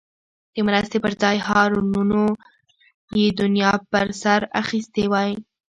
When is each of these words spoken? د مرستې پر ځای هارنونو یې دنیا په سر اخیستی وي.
د 0.53 0.55
مرستې 0.67 0.97
پر 1.03 1.13
ځای 1.21 1.37
هارنونو 1.47 2.21
یې 3.19 3.27
دنیا 3.41 3.71
په 3.91 3.99
سر 4.21 4.41
اخیستی 4.61 5.05
وي. 5.11 5.31